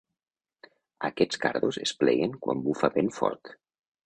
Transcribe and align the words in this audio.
Aquests 1.09 1.39
cardos 1.43 1.79
es 1.83 1.93
pleguen 2.01 2.35
quan 2.47 2.65
bufa 2.71 2.91
vent 2.97 3.13
fort. 3.21 3.55